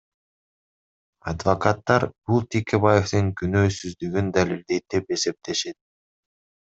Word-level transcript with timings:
Адвокаттар 1.31 2.05
бул 2.31 2.41
Текебаевдин 2.55 3.29
күнөөсүздүгүн 3.41 4.31
далилдейт 4.39 4.87
деп 4.95 5.13
эсептешет. 5.17 5.79